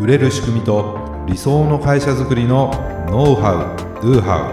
[0.00, 0.96] 売れる仕組みと
[1.26, 2.70] 理想の会社づくりの
[3.10, 4.52] ノウハウ・ドゥハ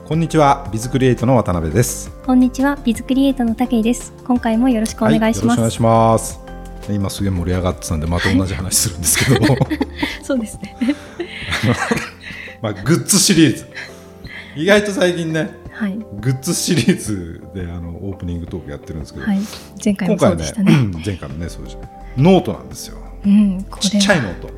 [0.00, 2.10] ウこんにちはビズクリエイトの渡辺です。
[2.24, 4.14] こんにちはビズクリエイトの武井です。
[4.24, 6.40] 今回もよろしくお願いします、はい、よろしくお願いします。
[6.88, 9.58] 今すげえ盛り上がってたんでまた同じ話するんですけども。
[10.24, 10.74] そうですね。
[12.62, 13.66] まあグッズシリーズ。
[14.56, 19.38] 意外と最近ねはい、グッズシリーズであのオープニングトークやってるんですけど、はい、
[19.84, 20.86] 前回もそうでしたね。
[20.86, 21.78] ね、前回もねそうです
[22.16, 24.48] ノートなんですよ、うん、ちっちゃいノート。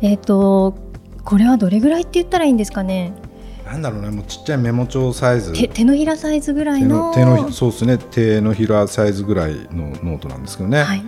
[0.00, 0.78] えっ、ー、と
[1.24, 3.12] これはどれぐらいって言ったらいいんですかね？
[3.66, 5.52] なんだろうねもうちっちゃいメモ帳サイズ。
[5.70, 7.98] 手のひらサイズぐらいの手のそうですね。
[7.98, 11.02] 手のひらサイズぐらいのノートなんですけどね、はい、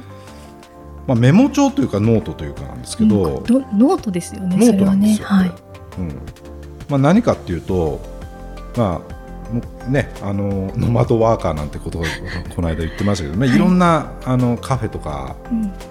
[1.06, 5.53] まあ、メモ帳というかノートというかなんですけど、うん、ノートですよねノートなんですよ、ね、はい。
[5.98, 6.09] うん。
[6.89, 8.01] まあ、何かっていうと
[8.77, 9.22] まあ
[9.88, 12.05] ね、あのノマドワーカーなんてことを
[12.55, 15.36] この間言ってましたけど、ね、はい、いろんなあのカフェとか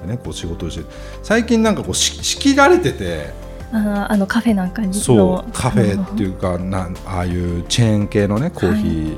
[0.03, 0.85] でね、こう仕事をして
[1.21, 3.33] 最近なんかこう仕切られてて
[3.71, 9.17] ああのカフェなんかにそうカフェっていうかなんああいうチェーン系のねコーヒー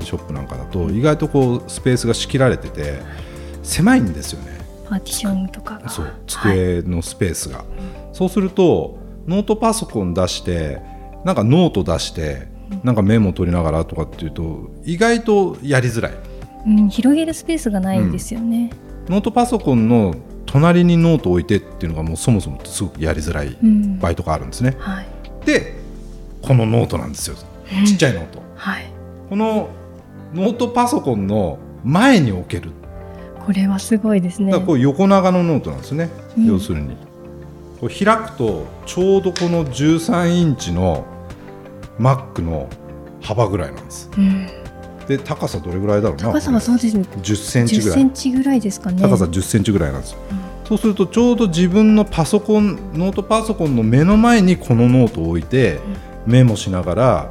[0.00, 3.00] ショップなんかだと、意外とこうスペースが仕切られてて
[3.62, 4.58] 狭いんですよね。
[4.88, 7.66] パーティションとかそう机のスペースが、はい、
[8.12, 10.80] そうするとノートパソコン出して
[11.24, 12.48] なんかノート出して
[12.82, 16.14] なんかメモ取りながらとかっていうと意外とやりづらい、
[16.66, 18.70] うん、広げるスペースがないんですよね、
[19.06, 20.14] うん、ノートパソコンの
[20.46, 23.56] 隣にノートを置いてっていうのがもうそもそもすごくやりづらい
[24.00, 25.06] 場合とかあるんですね、うんはい、
[25.46, 25.74] で
[26.42, 27.36] このノートなんですよ。
[27.86, 28.84] ちっちゃいノート、はい、
[29.30, 29.70] この
[30.34, 32.70] ノートパソコンの前に置ける。
[33.46, 34.52] これはすごいですね。
[34.60, 36.96] こう横長のノートなんですね、要するに。
[37.80, 41.06] こう開くとちょうどこの13インチの
[41.98, 42.68] Mac の
[43.20, 44.10] 幅ぐらいなんです。
[44.16, 44.46] うん。
[45.06, 46.32] で高さどれぐらいだろうな？
[46.32, 47.98] 高さはそうですね10センチぐらい。
[47.98, 49.02] センチぐらいですかね。
[49.02, 55.80] 高さ10センチぐらいなんです、うん、そうするとちょうど自分のパソコンノートパソコンの目の前にこのノートを置いて、
[56.26, 57.30] うん、メモしながら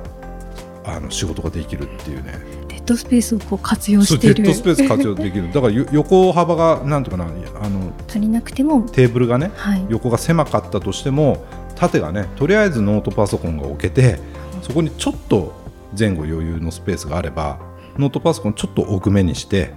[0.85, 2.33] あの仕事ができるっていうね。
[2.67, 4.35] デッドスペースをこう活用してる。
[4.35, 5.47] デッドスペース活用できる。
[5.53, 8.83] だから横幅がなんとかなあの足りなくても。
[8.83, 11.43] テーブルがね、はい、横が狭かったとしても
[11.75, 14.19] 縦がねとりあえずノートパソコンが置けて
[14.63, 15.53] そこにちょっと
[15.97, 17.59] 前後余裕のスペースがあれば
[17.99, 19.71] ノートパソコンちょっと奥めにして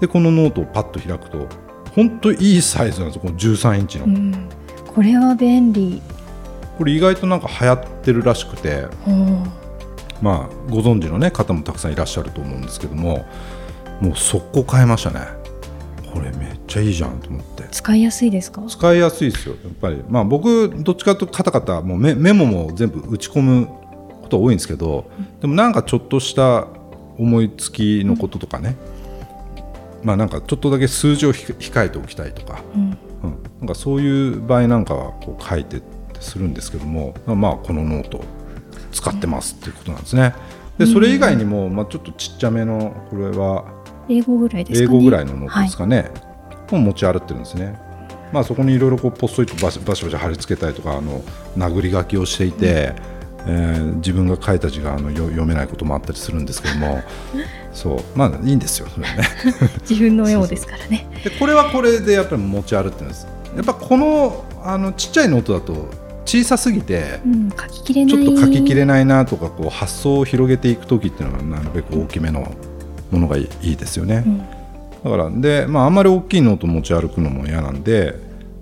[0.00, 1.46] でこのノートをパッと開くと
[1.94, 4.48] 本当いいサイズなんですよこの13インチの、うん、
[4.86, 6.00] これは便利。
[6.78, 8.86] これ意外となんか流行ってるらしくて、
[10.22, 13.26] まあご存知の、ね、方もたくさんいらっしゃると思うんですけども
[14.00, 15.20] もう速攻買いましたね。
[16.14, 17.64] これめっちゃいいじゃんと思って。
[17.70, 18.62] 使いやすいですか？
[18.66, 20.02] 使いやすいですよやっぱり。
[20.08, 23.68] まあ僕どっちかというとカタカタもうメメモも全部打ち込む
[24.30, 25.10] こと多いんですけど、
[25.40, 26.68] でもなんかちょっとした
[27.18, 28.76] 思いつきのこととかね、
[30.02, 32.90] まあなんかちょっとだけ数字を控えておきたいとか、うん、
[33.58, 35.82] なんかそういう場合なんかはこう書いて
[36.20, 38.24] するんですけども、まあこのノート
[38.92, 40.34] 使ってますっていうことなんですね。
[40.78, 43.66] でそれ以外にも、まあ、ちょっとちっちゃめのこれは
[44.08, 46.10] A5ぐらいですか、ね、 A5ぐらいのノートですかね、
[46.70, 47.78] はい、持ち歩ってるんですね。
[48.32, 51.20] まあ、そこにいろいろポストイットバシバシバシ貼り付けたりとかあの
[51.58, 52.94] 殴り書きをしていて、
[53.46, 57.02] えー、自分が書いた字があの読めないこともあったりするんですけども。
[57.72, 58.18] そう。
[58.18, 59.28] まあいいんですよそれね。
[59.88, 61.06] 自分のようですからね。
[61.24, 63.26] でこれはこれでやっぱり持ち歩ってるんです。
[63.54, 65.88] やっぱこのあのちっちゃいノートだと
[66.24, 68.24] 小さすぎて、うん、書ききれない。
[68.24, 72.52] ちょっと書ききれないなとかこう発想を広げていく時っていうのはなるべく大きめの
[73.10, 78.14] ものがいいですよね、うん、だからで、まあ、あんまり大きいノート持ち歩くのも嫌なんで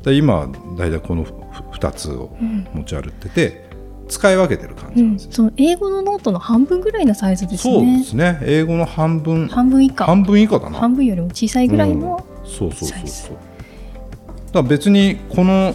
[0.02, 2.30] で今大体この2つを
[2.72, 3.67] 持ち歩ってて、
[4.08, 7.74] 使い分けてる感じなんです、うん、その A5のノートの半分ぐらいのサイズですね。
[7.74, 8.40] そうですね。
[8.42, 10.78] A5の半分半分以下半分以下だな。
[10.78, 13.36] 半分よりも小さいぐらいの、うん、そうそうそうそう。
[13.36, 13.42] だか
[14.52, 15.74] ら別にこの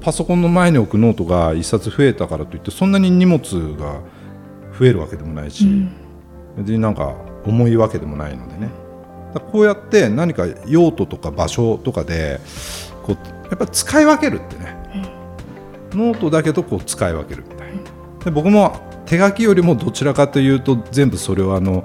[0.00, 3.40] パソコンの前に置くノートが一冊増えたからといってそんなに荷物
[3.76, 4.00] が
[4.78, 5.92] 増えるわけでもないし、うん、
[6.56, 7.14] 別になんか
[7.44, 8.68] 重いわけでもないのでね。
[9.50, 12.38] こうやって何か用途とか場所とかで
[13.02, 13.16] こう
[13.48, 14.76] やっぱり使い分けるってね
[15.96, 17.82] ノートだけどこう使い分けるみたいな。
[18.24, 21.84] で僕も手書きよりもどちらかというと全部それをあの、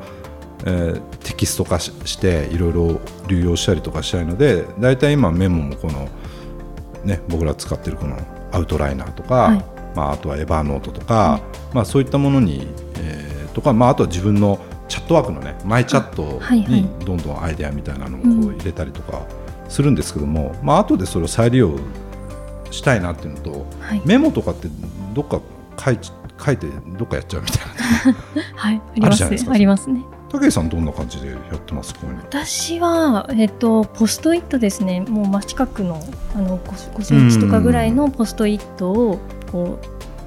[0.66, 6.08] えー、テキスト化していろいろ流用したりとかしたいので大体今メモもこの、
[7.04, 8.18] ね、僕ら使ってるこの
[8.52, 9.66] アウトライナーとか、はい、
[9.96, 12.68] まあ、あとはエバーノートとか、うん、まあ、そういったものに、
[13.00, 19.26] えー、とか、まあ、あとは自分のチャットワークのねマイチャットにどんどんアイデアみたいなのをこう入れたりとか
[19.68, 21.78] するんですけども、うん、まあ後でそれを再利用
[22.72, 24.68] したいなっていうのと、はい、メモとかって
[25.14, 25.42] どっか
[25.84, 26.00] 書い
[26.44, 26.68] 書いて
[26.98, 28.44] どっかやっちゃうみたいな。
[28.56, 30.02] はい、ありますありますね。
[30.30, 31.94] 武井さんどんな感じでやってます？
[31.96, 32.24] こういうの。
[32.24, 35.02] 私は、えっと、ポストイットですね。
[35.02, 36.02] もう真四角の
[36.36, 39.20] あの 5, 5センチとかぐらいのポストイットを
[39.52, 39.80] こ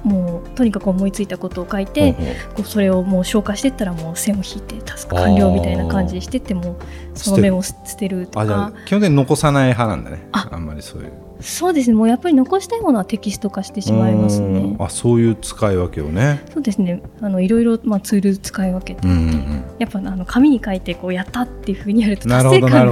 [0.03, 2.13] うもうとにかく思いついたことを書いて、
[2.55, 6.75] こうそれをもう消化していったらもう線を引いてタスク完了みたいな感じにしてってもう
[7.13, 10.27] そのメモを捨てるとあじゃあか基本的に残さない派なんだね。
[10.31, 10.49] あ。
[10.51, 11.11] あんまりそういう
[11.41, 11.95] そうですね。
[11.95, 14.75] もうやっぱり残したいものはテキスト化してしまいますうねん。
[14.79, 16.41] あそういう使い分けをね。
[16.53, 17.01] そうですね。
[17.21, 19.63] あのいろいろ、まあ、ツール使い分けて、うんうんうん。
[19.79, 22.91] やっぱあの紙に書いてこうやったっていうふうにやると達成感がある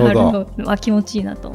[0.58, 1.50] のは気持ちいいなと。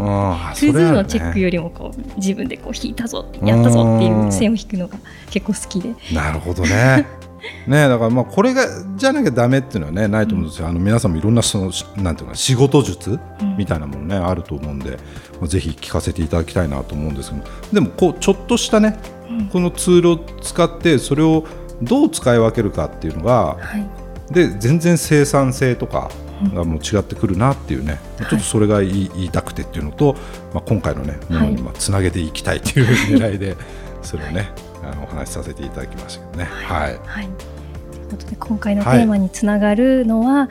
[0.55, 4.99] ツールのチェックよよりもこう自分でこう引いたぞやったぞっていう線を引くのが
[5.31, 5.95] 結構好きで。
[6.13, 7.07] なるほどね
[7.67, 13.57] ねだからまあこれがじゃなきゃダメっていうのはねないと思うんですよ、あの皆さんもいろんなそのしなんていうのかな仕事術うん。
[13.57, 14.91] みたいなものね、あると思うんで、
[15.41, 18.99] まあ、ぜひ聞かせていただきたいなと思うんですけどでもこうちょっとしたね、
[19.31, 19.47] うん。
[19.47, 21.45] このツールを使ってそれを
[21.83, 24.05] どう使い分けるかっていうのがはい。
[24.31, 26.11] で全然生産性とか
[26.55, 30.17] がもう違ってくるなっていうね、ちょっとそれが言い言いたくてっていうのと、
[30.53, 32.87] まあ、今回のねものにまあつなげていきたいという
[33.17, 33.57] 狙いで
[34.03, 34.51] それをね
[34.85, 36.45] あのお話しさせていただきましたけどね。
[36.45, 37.29] はい、はい、
[37.91, 40.49] ということで今回のテーマにつながるのは、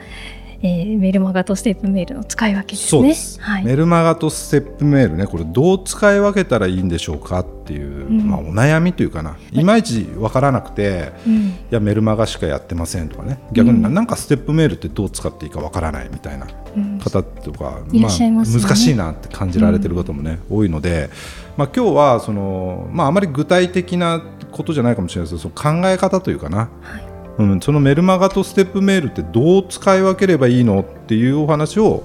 [0.62, 2.88] えーメルマガとステップメールの使い分けですね。
[2.88, 8.28] そうです、はい、メルマガとステップメールねこれどう使い分けたらいいんでしょうかっていう、ん。
[8.28, 9.36] まあ、お悩みというかな。
[9.52, 9.64] い。
[9.64, 11.34] まいち分からなくて、うん。
[11.48, 13.38] いやメルマガしかやってませんとかね。
[13.52, 14.06] 逆になうん。
[14.06, 16.46] かステップメールってどう使っていいか分からないみたいな
[16.76, 16.98] うん。
[16.98, 18.64] 方とか、いらっしゃいますよね。
[18.66, 21.10] 難しいなって感じられてる方もね、多いので、
[21.56, 32.02] まあ、今日はその、まあ、あまり具体的なことじゃないかもしれないですけどその考え方というかな、はいうん、そのメルマガとステップメールってどう使い分ければいいのっていうお話を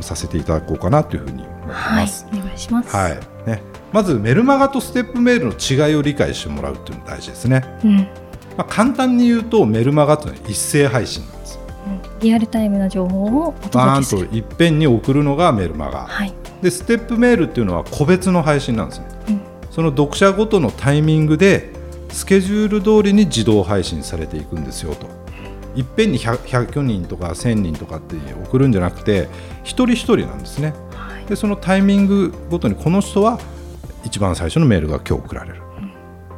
[0.00, 2.94] させていただこうかなというふうに思います。、お願いします。
[2.94, 7.64] はいね、まずメルマガとステップメールの違いを理解してもらうっていうのが大事ですね。
[7.84, 8.06] うん、ま
[8.58, 11.58] あ、簡単に言うとメルマガというのは一斉配信なんです。
[11.58, 11.66] うん
[12.18, 14.22] リアルタイムな情報をおバ届けする。
[14.22, 16.06] ーンといっぺんに送るのがメルマガ。
[16.06, 16.32] はい、
[16.62, 19.06] でステップメールっていうのは個別の配信なんですね。
[19.28, 19.40] うん
[19.76, 21.70] その読者ごとのタイミングで
[22.16, 25.06] スケジュール通りに自動配信されていくんですよと。
[25.74, 29.28] いっぺんに 100, 100人とか1000人とかって送るんじゃなくて
[29.64, 30.72] 一人一人なんですね。
[30.92, 33.38] はい、でそのタイミングごとにこの人は
[34.02, 35.62] 一番最初のメールが今日送られる、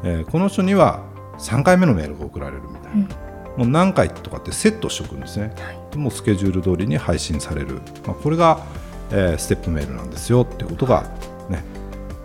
[0.02, 1.04] えーこの人には
[1.38, 5.54] 3回目のメールが送られるみたいな、もう何回とかってセットしておくんですね、
[5.92, 8.66] でもうスケジュール通りに配信される、まあ、これが、
[9.12, 11.04] えーステップメールなんですよっていうことが、
[11.48, 11.62] ね、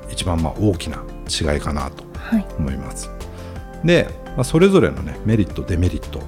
[0.09, 3.11] 一番まあ大きな違いかなとはい、思います
[3.83, 6.21] で、まあ、それぞれの、ね、メリットデメリット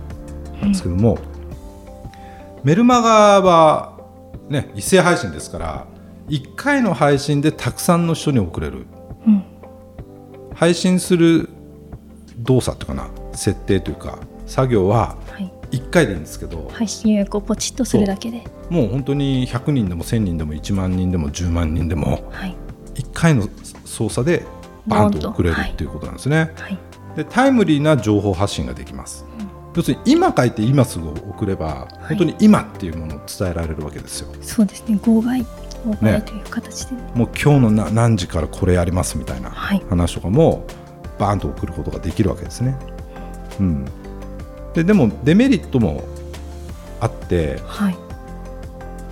[0.62, 1.18] なんですけども、
[2.64, 3.98] メルマガは、
[4.50, 5.88] ね、一斉配信ですから
[6.30, 8.86] 1回の配信でたくさんの人に送れる。
[9.28, 9.44] うん、
[10.54, 11.50] 配信する
[12.40, 22.56] 動作というかな設定というか作業ははい、1回でいいんですけど、配信予約をポチッとするだけで、もう本当に100人でも1000人でも1万人でも10万人でもはい、
[22.96, 23.48] 1回の
[23.86, 24.46] 操作で
[24.88, 26.54] バンと送れるっていうことなんですね。
[26.58, 26.78] はい、
[27.16, 29.26] でタイムリーな情報発信ができます、
[29.76, 34.34] 要するに今書いて今すぐ送れば、本当に今っていうものを伝えられるわけですよ。
[34.42, 35.46] そうですね、号外、
[35.86, 39.84] 号ね外という形で、もう今日のな何時からこれやりますみたいなはい。
[39.90, 40.66] 話とかも
[41.18, 42.78] バーンと送ることができるわけですね、
[43.60, 43.86] うん、
[44.74, 46.04] ででもデメリットも
[47.00, 47.94] あってはい、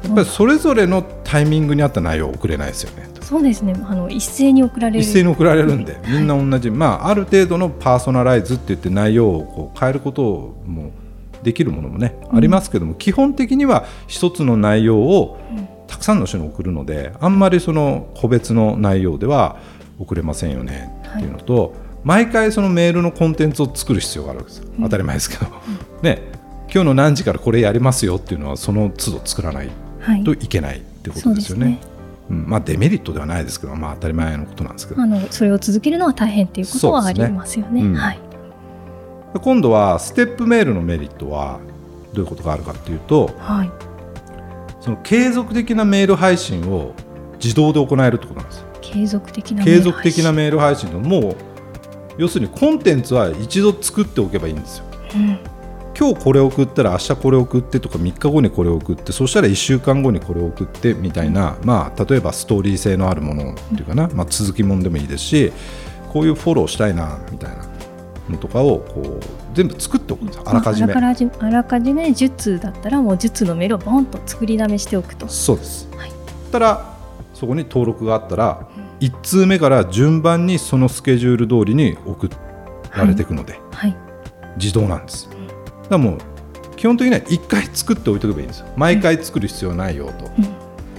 [0.04, 5.02] やっぱりそれぞれのタイミングに合った内容を送れないですよねそうですね、あの一斉に送られる。
[5.02, 10.92] 一斉に送られるんでみんな同じ、まあ、ある程度のパーソナライズって言って内容をこう変えることも
[11.42, 15.40] できるものもね、ありますけども基本的には一つの内容を
[15.88, 19.58] たくさんの人に送るのであんまりその個別の内容では
[20.00, 24.70] 送れませんよねっていうのと、毎回そのメールのコンテンツを作る必要があるわけですよ。
[24.82, 25.46] 当たり前ですけど、
[26.02, 26.22] ね。
[26.74, 31.80] 今日の何時からこれやりますよっていうのはその都度作らないはい、といけないってことですすね。
[31.88, 31.93] うん
[32.30, 35.02] まあ、デメリットではないですけど、まあ、当たり前のことなんですけど。
[35.02, 37.82] あのそれを続けるのは大変っていうことはありますよね。
[37.82, 37.96] ねうん。
[37.96, 38.20] はい、
[39.34, 41.60] で今度はステップメールのメリットは
[42.14, 43.72] どういうことがあるかっていうとはい、
[44.80, 46.94] その継続的なメール配信を
[47.36, 51.36] 自動で行えるってことなんです継続的な継続的なメメール配信のもう
[52.18, 54.86] 要するにコンテンツは一度作っておけばいいんですよ。
[55.14, 55.53] ール配信、
[55.98, 65.54] 今日これ送ったら明日これ送ってとか3日後にこれ送ってそしたら1週間後にこれ送ってみたいな、まあ、例えばストーリー性のあるものっていうかな、まあ、続きもんでもいいですし
[66.12, 67.66] こういうフォローしたいなみたいな
[68.30, 69.20] のとかをこう
[69.54, 70.44] 全部作っておくんですよ。
[70.46, 70.94] あらかじめ。
[70.94, 75.28] まああらかじめ10通だったらもう10通のメールをボンと作りだめしておくと。
[75.28, 76.12] そうです、はい。
[76.52, 76.96] たら
[77.34, 78.68] そこに登録があったら
[79.00, 82.30] 1通目から順番にそのスケジュール通りに送
[82.92, 83.96] られていくので、はい、
[84.56, 85.30] 自動なんです
[85.90, 86.18] らもう
[86.76, 88.68] 基本的には1回作っておいておけばいいんですよ。
[88.76, 90.32] 毎回作る必要ないよと、だか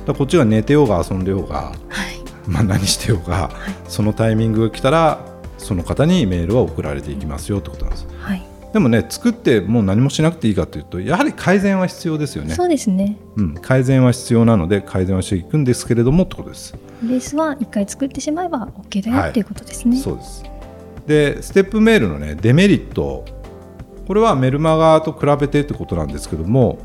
[0.06, 2.14] らこっちが寝てようが遊んでようが、はい。
[2.46, 3.50] まあ、何してようが、
[3.88, 5.18] そのタイミングが来たら
[5.58, 8.06] その方にメールは送られていきますよってことなんです。
[8.18, 8.42] はい。
[8.74, 12.54] でもね作ってもう何もしなくていいかというとやはり改善は必要ですよね。
[12.54, 13.16] そうですね。
[13.36, 16.74] うん、改善は必要なので改善はしていくんですけれどもってことです。
[17.00, 19.96] ベースは一回作ってしまえば OK だよ、はいっていうことですね。
[19.96, 20.44] そうです。
[21.06, 23.24] でステップメールのねデメリット
[24.06, 26.78] これはメルマガと比べてってことなんですけども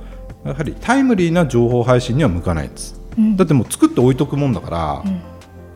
[0.46, 3.00] やはりタイムリーな情報配信には向かないんです。
[3.18, 3.36] うん。
[3.36, 5.22] だってもう作って置いとくもんだから、うん。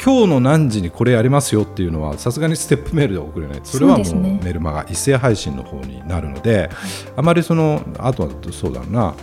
[0.04, 3.62] 今日の何時にこれやりますよっていうのはさすがにステップメールでは送れない。
[3.64, 6.70] それはもうメルマガ一斉配信の方になるので、
[7.16, 9.16] あまりそのあとはそうだな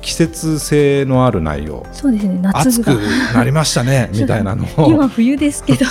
[0.00, 1.86] 季節性のある内容。
[1.92, 4.90] そうですね夏暑くがなりましたね みたいなのを。
[4.90, 5.86] 今冬ですけど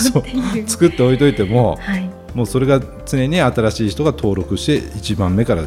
[0.66, 5.66] 作っておいといてもはいもうそれが常に新しい人が登録して1番目から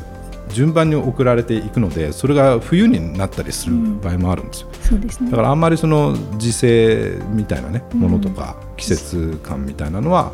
[0.49, 5.30] 順番に送られていくのでそれが冬になったりする場合もあるんですよ、そうですね。
[5.30, 8.00] だからあんまりその時勢みたいなねうん。
[8.00, 10.33] ものとか季節感みたいなのは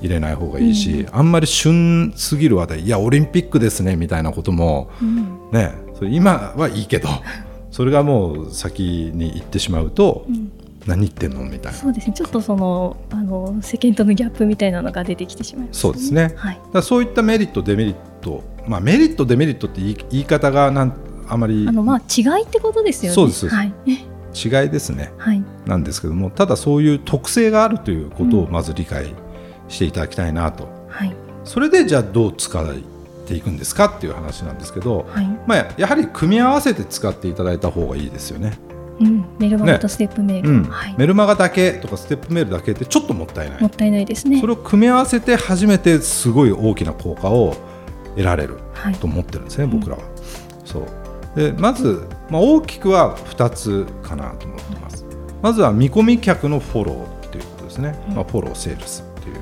[0.00, 5.50] 入れない方がいいし、あんまり旬すぎる話題いやオリンピックですねみたいなこともうん。
[5.52, 7.08] ねそれ今はいいけど
[7.70, 10.52] それがもう先に行ってしまうと、うん
[10.88, 11.78] 何言ってんのみたいな。
[11.78, 12.14] そうですね。
[12.14, 16.32] ちょっとそのあの世間とのギャップみたいなのが出てきてしまいます、そうですね。
[16.36, 16.60] はい。
[16.72, 20.94] だそういったメリットデメリット、まあ、メリットデメリットって言い言い方がなん
[21.28, 23.14] あまりあのまあ違いってことですよね。
[23.14, 23.48] そうです。
[23.48, 23.72] はい。
[23.86, 25.12] 違いですね。
[25.18, 25.44] はい。
[25.66, 29.14] なんですけどもただそういう特性があるということをまず理解
[29.68, 31.14] していただきたいなと、はい。
[31.44, 32.66] それでじゃあどう使っ
[33.26, 38.58] ていくんですかっていう話なんですけど、はい、まあ、やはり組み合わせて使っていただいた方がいいですよね。
[39.00, 40.64] うん、メルマガとステップメール、うん。
[40.64, 43.60] はい、メルマガだけとかステップメールだけってちょっともったいない。
[43.60, 44.40] もったいないですね。
[44.40, 47.56] それを組み合わせて初めてすごい大きな効果を
[48.16, 48.94] 得られるはい。
[48.94, 50.02] と思ってるんですね、僕らは。
[50.64, 50.86] そう。
[51.36, 55.04] でまず、まあ、大きくは2つかなと思ってます。
[55.42, 58.14] まずは見込み客のフォローっていうことですね、うん。
[58.16, 59.36] まあ、フォローセールスっていう。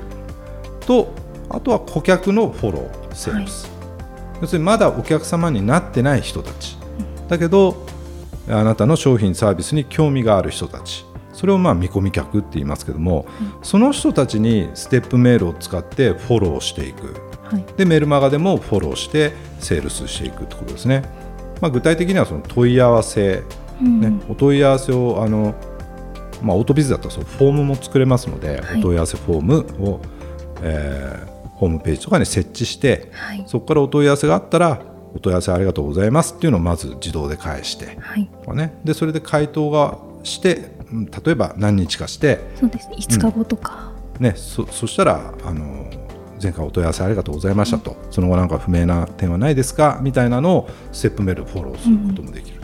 [0.85, 1.11] と
[1.49, 3.69] あとは顧客のフォローセールス、
[4.41, 6.77] 要するにまだお客様になってない人たち、
[7.29, 7.86] だけど
[8.49, 11.05] あなたの商品サービスに興味がある人たち。
[11.33, 13.27] それをまあ見込み客って言いますけども、
[13.61, 17.15] その人たちにステップメールを使ってフォローしていく。
[17.43, 17.65] はい。
[17.77, 21.03] でメルマガでもフォローしてセールスしていくってことですね、
[21.61, 23.43] まあ、具体的にはその問い合わせ、
[23.81, 24.01] うん。
[24.01, 25.53] ねお問い合わせをあの、
[26.41, 28.79] まあ、オートビズだとそうフォームも作れますので、はい。
[28.79, 30.01] お問い合わせフォームを、
[30.63, 33.43] えーホームページとかに設置してはい。
[33.47, 34.79] そこからお問い合わせがあったら
[35.15, 36.35] お問い合わせありがとうございます。
[36.35, 38.29] っていうのをまず自動で返して、はい。
[38.55, 42.39] ね、でそれで回答がしてうん例えば何日かして。
[42.59, 42.95] そうですね。
[42.99, 45.89] 5日後とか、ね、そそしたらあの
[46.41, 49.99] 前回お問い合わせありがとうございましたと、その後なんか不明な点はないですか？
[50.01, 52.61] みたいなのをステップメールでフォローすることもできる、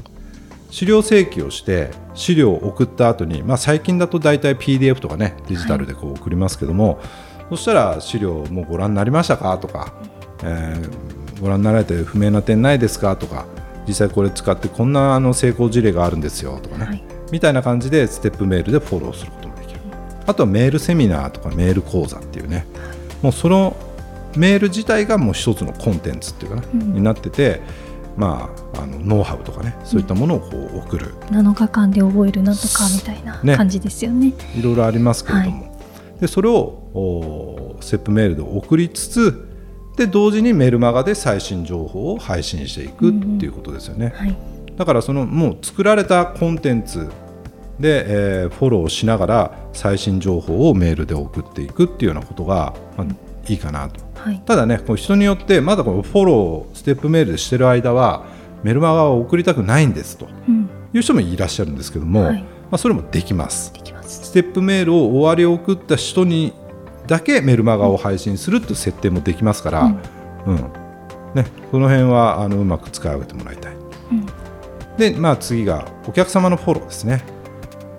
[0.70, 7.00] 資料請求をして資料を送った後に、まあ、最近だと大体 PDF とかねデジタルでこう送りますけども、
[7.50, 9.58] そしたら資料もうご覧になりましたか？
[9.58, 9.94] とか、
[10.44, 13.16] えーご覧になられて不明な点ないですか？
[13.16, 13.46] とか
[13.88, 17.04] 実際これ使ってこんなあの成功事例があるんですよとかね、はい。
[17.32, 19.80] みたいな感じでステップメールでフォローすることもできる。
[20.25, 22.66] あとはメールセミナーとかメール講座っていうね。
[23.22, 23.75] もうその
[24.36, 26.94] メール自体がもう一つのコンテンツっていうかな、うん。
[26.94, 27.62] になってて
[28.16, 33.58] まああのノウハウとかねそういったものをこう送る、7日間で覚えるなんとかみたいなね。
[33.58, 34.34] 感じですよね。
[34.56, 35.78] いろいろありますけれども、
[36.22, 36.56] でそれを
[36.94, 39.50] おステップメールで送りつつ
[39.96, 44.14] で同時にメルマガで最新情報を配信していくっていうことですよね。
[44.16, 44.36] はい。
[44.76, 47.10] だからそのもう作られたコンテンツ
[47.80, 48.06] で、
[48.42, 53.08] えーフォローしながら最新情報をメールで送っていくっていうようなことが、まあ、
[53.48, 54.02] いいかなと。
[54.16, 54.42] はい。
[54.46, 58.26] ただねこう人によってまだこのフォローステップメールでしてる間は
[58.64, 60.28] メルマガを送りたくないんですと。
[60.48, 60.70] うん。
[60.94, 62.42] いう人もいらっしゃるんですけども、はい。
[62.42, 63.74] まあ、それもできます。
[63.74, 64.28] できます。
[64.28, 66.54] ステップメールを終わり送った人に
[67.08, 70.00] だけメルマガを配信するっていう設定もできますから、うん
[70.46, 70.58] うん
[71.34, 73.74] ね、この辺はあのうまく使い分けてもらいたい。
[74.12, 74.26] うん
[74.98, 77.14] で、まあ、次がお客様のフォローですね。
[77.14, 77.22] やっ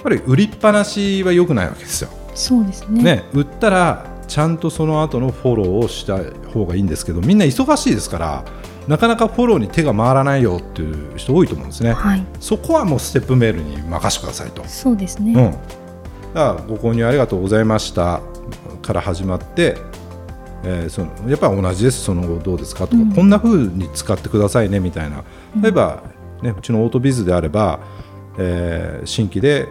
[0.02, 2.10] ぱり売りっぱなしは良くないわけですよ。
[2.34, 6.18] そうですねね、売ったらちゃんとその後のフォローをした
[6.50, 8.44] 方がいいんですけどみんな忙しいですから
[8.88, 11.92] なかなかフォローに手が回らないよっていう人多いと思うんですね。
[11.92, 14.64] はいそこはもうステップメールに任せてくださいと。
[14.64, 15.58] そうですね、うん、だか
[16.34, 18.20] らご購入ありがとうございました
[18.82, 19.76] から始まって、
[20.64, 23.12] えーそのやっぱり同じですその後どうですかとか、うん。
[23.12, 25.24] こんな風に使ってくださいねみたいな。
[25.60, 26.02] 例えば、
[26.42, 27.80] ねうちのオートビズであれば、
[28.38, 29.68] えー新規で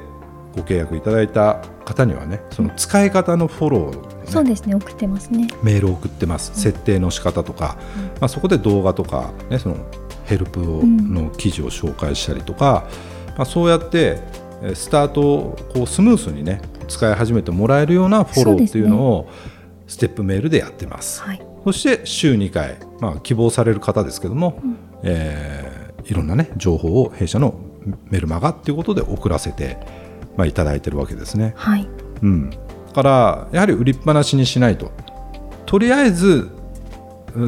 [0.55, 5.47] ご契約いただいた方にはねその使い方のフォローをね、そうですね送ってますね。
[5.63, 7.77] メールを送ってます、設定の仕方とか、
[8.21, 9.77] まあ、そこで動画とか、ね、その
[10.25, 12.87] ヘルプをの記事を紹介したりとか、
[13.35, 14.19] まあ、そうやって
[14.75, 16.61] スタートをこうスムースにね
[16.93, 19.29] 使い始めてもらえるようなフォローっていうのを
[19.87, 21.19] ステップメールでやってます。
[21.19, 27.55] そ、ねはい、して週2回、まあ、希望される方ですけども、うん、えー、いろんなね情報を弊社の
[28.09, 29.77] メルマガっていうことで送らせて、
[30.37, 31.53] まあ、いただいてるわけですね。
[31.57, 31.87] はい。
[32.21, 32.57] うん、だ
[32.93, 34.91] からやはり売りっぱなしにしないと。
[35.65, 36.49] とりあえず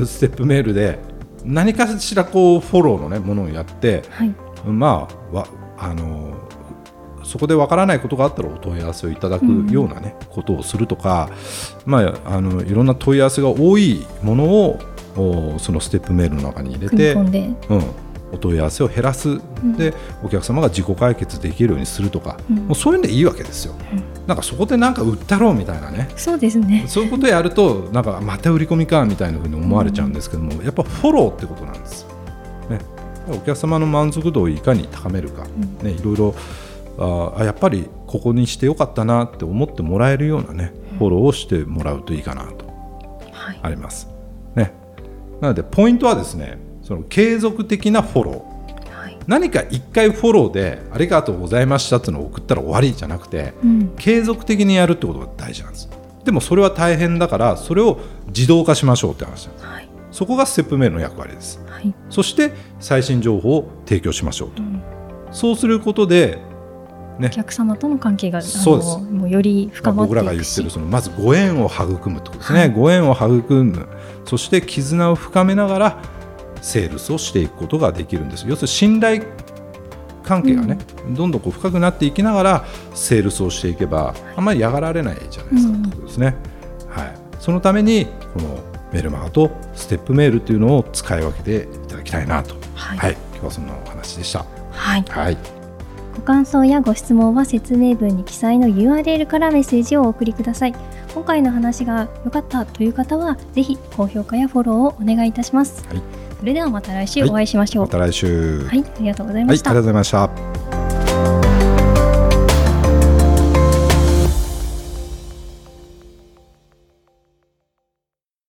[0.05, 0.99] ステップメールで
[1.43, 4.33] 何かしらこうフォローの、ね、ものをやって、はい、
[4.65, 5.47] まあわ
[5.77, 6.34] あの
[7.25, 11.29] そこでわからないことがあったらお問い合わせをいただくようなね、うん、ことをするとか、
[11.85, 14.79] まあ、あのいろんな問い合わせが多いものを
[15.59, 17.83] そのステップメールの中に入れて、うん、
[18.33, 26.09] お問い合わせを減らす、うん、でお客様が自己解決できるようにするとか、うん、もうそういうんでいいわけですよ、うん、なんかそこでなんか売ったろうみたいなね。
[26.15, 26.85] そうですね。
[26.87, 32.05] そういうことやるとなんかまた売り込みかみたいなふうに思われちゃうんですけども、やっぱフォローってことなんです、
[32.69, 32.79] ね、
[33.29, 35.45] お客様の満足度をいかに高めるか、
[35.81, 36.35] ね、いろいろ
[36.97, 42.65] あやっぱりここにしてよかったなって思ってもらえるようなねフォローをしてもらうといいかなと、
[43.61, 44.07] あります、
[44.55, 44.73] ね、
[45.41, 55.89] なのでポイントはですねその継続的なフォロー、はい、何か1回フォローでありがとうございましたっていうのを送ったら終わりじゃなくて、うん、継続的にやるってことが大事なんです。
[56.25, 64.81] でもそれは大変だからそれを自動化しましょうって話なんです、はい、そこがステップメールの役割です、はい、そして最新情報を提供しましょうと、うん、
[65.31, 66.39] そうすることで
[67.19, 68.97] ね、お客様との関係がそうです。
[68.97, 73.87] もうより深まっていくし、まあ、僕らが言ってるそのまずご縁を育むとですね、はい、ご縁を育む。
[74.25, 76.01] そして絆を深めながら
[76.61, 78.45] セールスをしていくことができるんです。
[78.47, 79.23] 要するに信頼
[80.23, 86.35] 関係がね、うん、どんどんこう深くなっていきながらセールスをしていけばあんまり嫌がられないじゃないですか、うん、ということですね、
[86.89, 88.59] はい、そのためにこの
[88.91, 94.45] メルマガとステップメールというのを使い分けていただきたいなと、はい、はい、今日はそんなお話でした。
[94.71, 95.37] はい、はい
[96.15, 100.75] ご感想やご質問は説明文に記載の URL からメッセージをお送りください。
[101.13, 106.01] 今回の話が良かったという方はぜひ高評価やフォローをお願いいたします、はい。
[106.39, 108.65] それではまた来週お会いしましょう、はい、また来週。
[108.65, 110.54] はいありがとうございました、はい、ありがとうございました